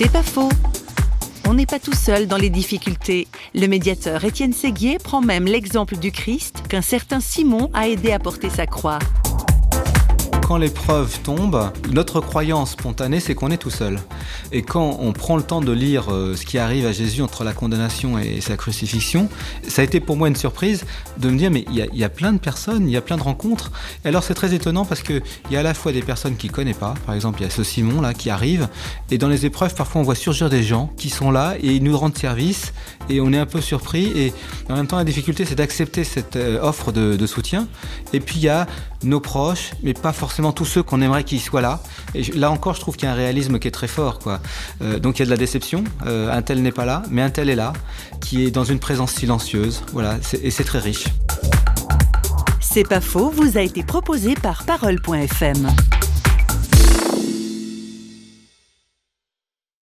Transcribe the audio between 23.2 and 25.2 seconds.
rencontres. Alors c'est très étonnant parce qu'il